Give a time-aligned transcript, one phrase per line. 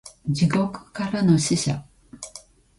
[0.27, 1.85] 地獄からの使者